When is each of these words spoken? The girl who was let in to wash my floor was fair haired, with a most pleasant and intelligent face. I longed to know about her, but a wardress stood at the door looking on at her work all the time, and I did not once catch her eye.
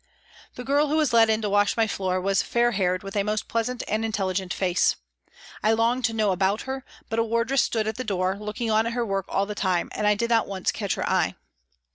The 0.55 0.63
girl 0.63 0.87
who 0.87 0.95
was 0.97 1.13
let 1.13 1.29
in 1.29 1.43
to 1.43 1.49
wash 1.51 1.77
my 1.77 1.85
floor 1.85 2.19
was 2.19 2.41
fair 2.41 2.71
haired, 2.71 3.03
with 3.03 3.15
a 3.15 3.21
most 3.21 3.47
pleasant 3.47 3.83
and 3.87 4.03
intelligent 4.03 4.51
face. 4.51 4.95
I 5.61 5.73
longed 5.73 6.05
to 6.05 6.13
know 6.13 6.31
about 6.31 6.61
her, 6.61 6.83
but 7.07 7.19
a 7.19 7.23
wardress 7.23 7.61
stood 7.63 7.85
at 7.87 7.97
the 7.97 8.03
door 8.03 8.35
looking 8.39 8.71
on 8.71 8.87
at 8.87 8.93
her 8.93 9.05
work 9.05 9.25
all 9.29 9.45
the 9.45 9.53
time, 9.53 9.89
and 9.93 10.07
I 10.07 10.15
did 10.15 10.31
not 10.31 10.47
once 10.47 10.71
catch 10.71 10.95
her 10.95 11.07
eye. 11.07 11.35